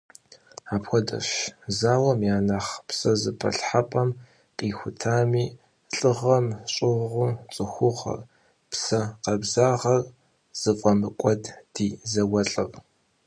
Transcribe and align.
Апхуэдэщ 0.73 1.27
зауэм 1.77 2.19
я 2.35 2.37
нэхъ 2.47 2.73
псэзэпылъхьэпӏэм 2.87 4.09
къихутами, 4.57 5.45
лӏыгъэм 5.97 6.45
щӏыгъуу 6.73 7.31
цӏыхугъэр, 7.53 8.19
псэ 8.71 9.01
къабзагъэр 9.23 10.01
зыфӏэмыкӏуэд 10.59 11.43
ди 11.73 11.87
зауэлӏыр. 12.11 12.69